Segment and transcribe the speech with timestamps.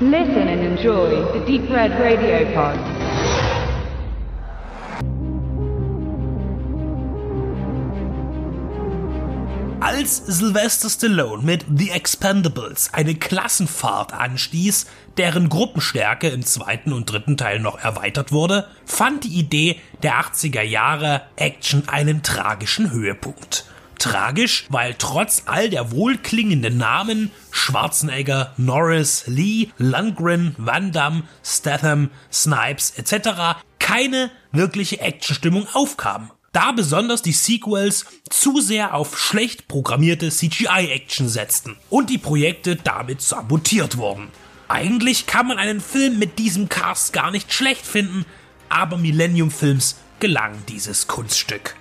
[0.00, 2.76] Listen and enjoy the Deep Red Radio Pod.
[9.78, 17.36] Als Sylvester Stallone mit The Expendables eine Klassenfahrt anstieß, deren Gruppenstärke im zweiten und dritten
[17.36, 23.64] Teil noch erweitert wurde, fand die Idee der 80er Jahre Action einen tragischen Höhepunkt.
[24.04, 32.90] Tragisch, weil trotz all der wohlklingenden Namen Schwarzenegger, Norris, Lee, Lundgren, Van Damme, Statham, Snipes
[32.98, 33.62] etc.
[33.78, 36.30] keine wirkliche Actionstimmung aufkam.
[36.52, 43.22] Da besonders die Sequels zu sehr auf schlecht programmierte CGI-Action setzten und die Projekte damit
[43.22, 44.28] sabotiert wurden.
[44.68, 48.26] Eigentlich kann man einen Film mit diesem Cast gar nicht schlecht finden,
[48.68, 51.74] aber Millennium Films gelang dieses Kunststück.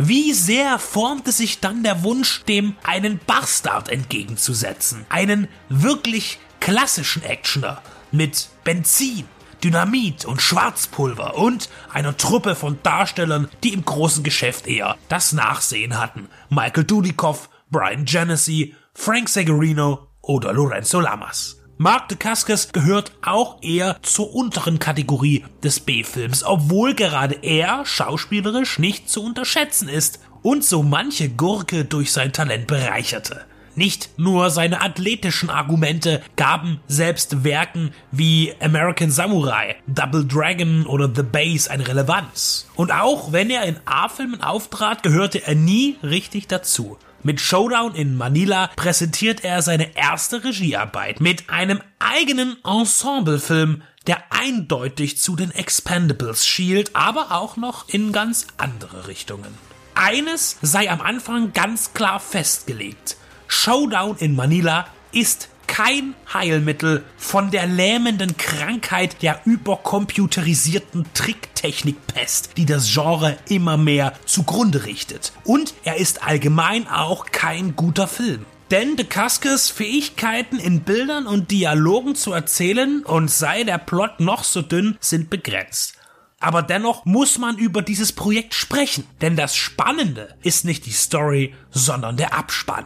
[0.00, 7.82] Wie sehr formte sich dann der Wunsch, dem einen Bastard entgegenzusetzen, einen wirklich klassischen Actioner
[8.12, 9.24] mit Benzin,
[9.64, 15.98] Dynamit und Schwarzpulver und einer Truppe von Darstellern, die im großen Geschäft eher das Nachsehen
[15.98, 16.28] hatten.
[16.48, 21.57] Michael Dudikoff, Brian Genesee, Frank Severino oder Lorenzo Lamas.
[21.80, 29.08] Mark Dacascos gehört auch eher zur unteren Kategorie des B-Films, obwohl gerade er schauspielerisch nicht
[29.08, 33.44] zu unterschätzen ist und so manche Gurke durch sein Talent bereicherte.
[33.76, 41.22] Nicht nur seine athletischen Argumente gaben selbst Werken wie American Samurai, Double Dragon oder The
[41.22, 42.66] Base eine Relevanz.
[42.74, 46.98] Und auch wenn er in A-Filmen auftrat, gehörte er nie richtig dazu.
[47.24, 55.18] Mit Showdown in Manila präsentiert er seine erste Regiearbeit mit einem eigenen Ensemblefilm, der eindeutig
[55.18, 59.52] zu den Expendables schielt, aber auch noch in ganz andere Richtungen.
[59.96, 63.16] Eines sei am Anfang ganz klar festgelegt.
[63.48, 72.92] Showdown in Manila ist kein Heilmittel von der lähmenden Krankheit der übercomputerisierten Tricktechnikpest, die das
[72.92, 75.32] Genre immer mehr zugrunde richtet.
[75.44, 78.44] Und er ist allgemein auch kein guter Film.
[78.72, 84.44] Denn De Cascos Fähigkeiten in Bildern und Dialogen zu erzählen und sei der Plot noch
[84.44, 85.94] so dünn, sind begrenzt.
[86.40, 91.54] Aber dennoch muss man über dieses Projekt sprechen, denn das Spannende ist nicht die Story,
[91.70, 92.84] sondern der Abspann.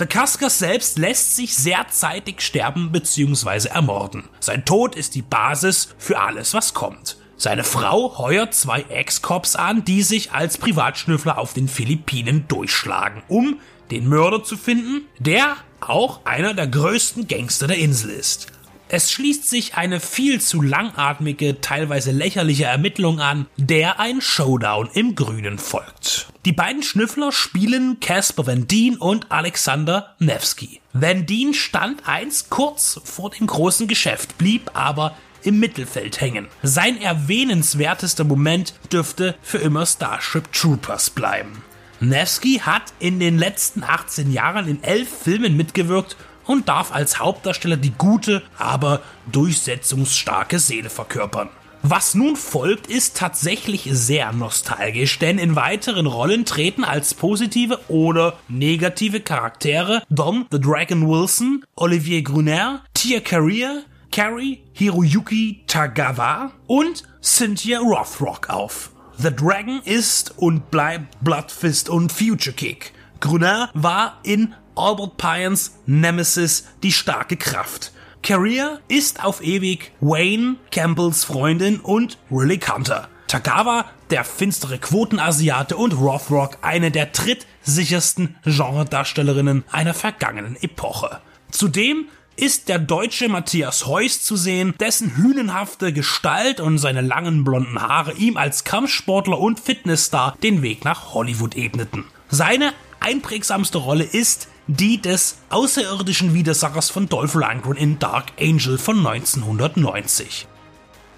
[0.00, 3.68] Dacascos selbst lässt sich sehr zeitig sterben bzw.
[3.68, 4.30] ermorden.
[4.40, 7.18] Sein Tod ist die Basis für alles, was kommt.
[7.36, 13.60] Seine Frau heuert zwei Ex-Cops an, die sich als Privatschnüffler auf den Philippinen durchschlagen, um
[13.90, 18.46] den Mörder zu finden, der auch einer der größten Gangster der Insel ist.
[18.92, 25.14] Es schließt sich eine viel zu langatmige, teilweise lächerliche Ermittlung an, der ein Showdown im
[25.14, 26.26] Grünen folgt.
[26.44, 30.80] Die beiden Schnüffler spielen Casper Van Dien und Alexander Nevsky.
[30.92, 36.48] Van Dien stand einst kurz vor dem großen Geschäft, blieb aber im Mittelfeld hängen.
[36.64, 41.62] Sein erwähnenswertester Moment dürfte für immer Starship Troopers bleiben.
[42.00, 46.16] Nevsky hat in den letzten 18 Jahren in elf Filmen mitgewirkt
[46.50, 51.48] und darf als Hauptdarsteller die gute, aber durchsetzungsstarke Seele verkörpern.
[51.82, 58.36] Was nun folgt, ist tatsächlich sehr nostalgisch, denn in weiteren Rollen treten als positive oder
[58.48, 67.78] negative Charaktere Dom the Dragon Wilson, Olivier Gruner, Tia Carrier, Carrie, Hiroyuki Tagawa und Cynthia
[67.78, 68.90] Rothrock auf.
[69.16, 72.92] The Dragon ist und bleibt Bloodfist und Future Kick.
[73.20, 77.92] Gruner war in Albert Pyons Nemesis die starke Kraft.
[78.22, 83.08] Carrier ist auf ewig Wayne, Campbells Freundin und Riley Hunter.
[83.26, 91.20] Tagawa, der finstere Quotenasiate und Rothrock, eine der trittsichersten Genredarstellerinnen einer vergangenen Epoche.
[91.50, 97.80] Zudem ist der deutsche Matthias Heuss zu sehen, dessen hünenhafte Gestalt und seine langen blonden
[97.80, 102.06] Haare ihm als Kampfsportler und Fitnessstar den Weg nach Hollywood ebneten.
[102.30, 109.04] Seine einprägsamste Rolle ist die des außerirdischen Widersachers von Dolph Lundgren in Dark Angel von
[109.04, 110.46] 1990.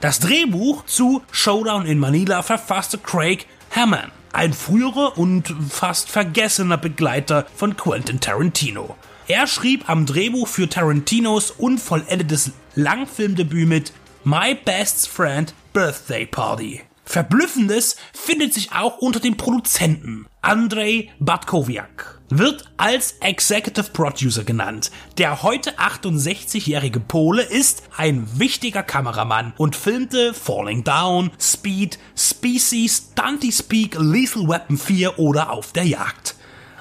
[0.00, 7.46] Das Drehbuch zu Showdown in Manila verfasste Craig Hammond, ein früherer und fast vergessener Begleiter
[7.54, 8.96] von Quentin Tarantino.
[9.26, 13.92] Er schrieb am Drehbuch für Tarantinos unvollendetes Langfilmdebüt mit
[14.24, 16.82] My Best Friend Birthday Party.
[17.04, 20.26] Verblüffendes findet sich auch unter den Produzenten.
[20.40, 24.90] Andrei Batkowiak wird als Executive Producer genannt.
[25.18, 33.52] Der heute 68-jährige Pole ist ein wichtiger Kameramann und filmte Falling Down, Speed, Species, Dante
[33.52, 36.36] Speak, Lethal Weapon 4 oder Auf der Jagd.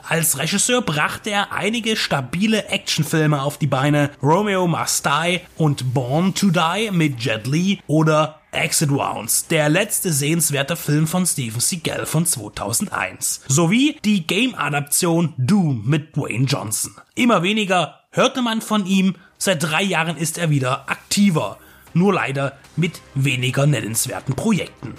[0.10, 6.34] Als Regisseur brachte er einige stabile Actionfilme auf die Beine, Romeo Must Die und Born
[6.34, 12.06] to Die mit Jet Li oder Exit Rounds, der letzte sehenswerte Film von Steven Seagal
[12.06, 16.96] von 2001, sowie die Game-Adaption Doom mit Dwayne Johnson.
[17.16, 21.60] Immer weniger hörte man von ihm, seit drei Jahren ist er wieder aktiver,
[21.94, 24.96] nur leider mit weniger nennenswerten Projekten.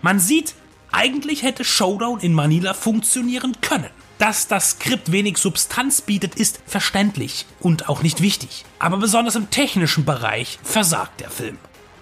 [0.00, 0.54] Man sieht,
[0.90, 3.90] eigentlich hätte Showdown in Manila funktionieren können.
[4.18, 8.64] Dass das Skript wenig Substanz bietet, ist verständlich und auch nicht wichtig.
[8.80, 11.58] Aber besonders im technischen Bereich versagt der Film.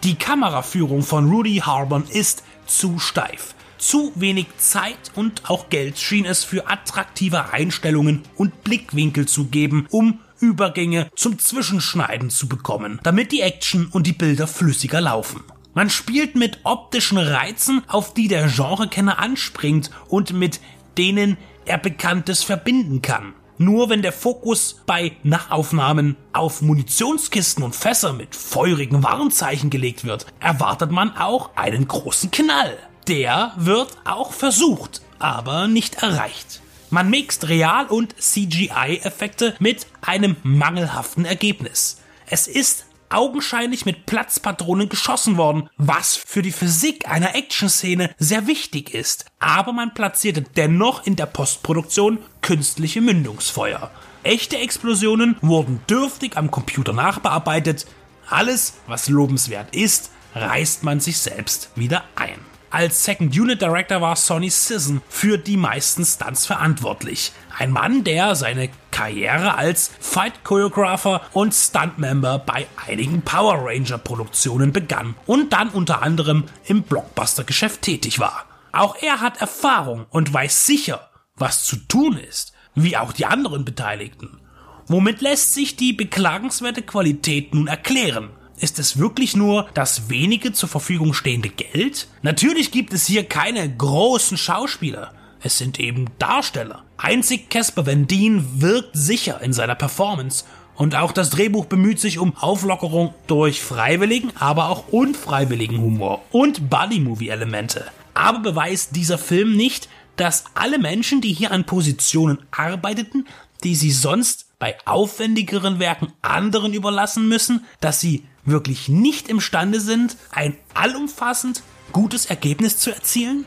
[0.06, 3.56] Die Kameraführung von Rudy Harbon ist zu steif.
[3.76, 9.88] Zu wenig Zeit und auch Geld schien es für attraktive Einstellungen und Blickwinkel zu geben,
[9.90, 15.42] um Übergänge zum Zwischenschneiden zu bekommen, damit die Action und die Bilder flüssiger laufen.
[15.74, 20.60] Man spielt mit optischen Reizen, auf die der Genrekenner anspringt und mit
[20.96, 23.34] denen er Bekanntes verbinden kann.
[23.58, 30.26] Nur wenn der Fokus bei Nachaufnahmen auf Munitionskisten und Fässer mit feurigen Warnzeichen gelegt wird,
[30.40, 32.76] erwartet man auch einen großen Knall.
[33.08, 36.60] Der wird auch versucht, aber nicht erreicht.
[36.90, 42.02] Man mixt Real- und CGI-Effekte mit einem mangelhaften Ergebnis.
[42.26, 48.94] Es ist augenscheinlich mit Platzpatronen geschossen worden, was für die Physik einer Actionszene sehr wichtig
[48.94, 49.26] ist.
[49.38, 53.90] Aber man platzierte dennoch in der Postproduktion künstliche Mündungsfeuer.
[54.22, 57.86] Echte Explosionen wurden dürftig am Computer nachbearbeitet.
[58.28, 62.55] Alles, was lobenswert ist, reißt man sich selbst wieder ein.
[62.70, 67.32] Als Second Unit Director war Sonny Sisson für die meisten Stunts verantwortlich.
[67.56, 74.72] Ein Mann, der seine Karriere als Fight Choreographer und Stuntmember bei einigen Power Ranger Produktionen
[74.72, 78.46] begann und dann unter anderem im Blockbuster-Geschäft tätig war.
[78.72, 83.64] Auch er hat Erfahrung und weiß sicher, was zu tun ist, wie auch die anderen
[83.64, 84.40] Beteiligten.
[84.88, 88.30] Womit lässt sich die beklagenswerte Qualität nun erklären?
[88.58, 92.08] Ist es wirklich nur das wenige zur Verfügung stehende Geld?
[92.22, 95.12] Natürlich gibt es hier keine großen Schauspieler.
[95.42, 96.82] Es sind eben Darsteller.
[96.96, 100.44] Einzig Casper Van Dien wirkt sicher in seiner Performance
[100.74, 106.70] und auch das Drehbuch bemüht sich um Auflockerung durch freiwilligen, aber auch unfreiwilligen Humor und
[106.70, 107.84] Buddy-Movie-Elemente.
[108.14, 113.26] Aber beweist dieser Film nicht, dass alle Menschen, die hier an Positionen arbeiteten,
[113.64, 120.16] die sie sonst bei aufwendigeren Werken anderen überlassen müssen, dass sie wirklich nicht imstande sind,
[120.30, 121.62] ein allumfassend
[121.92, 123.44] gutes Ergebnis zu erzielen?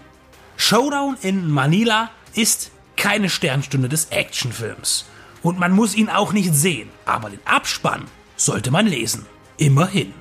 [0.58, 5.06] Showdown in Manila ist keine Sternstunde des Actionfilms.
[5.42, 8.06] Und man muss ihn auch nicht sehen, aber den Abspann
[8.36, 9.26] sollte man lesen.
[9.58, 10.14] Immerhin.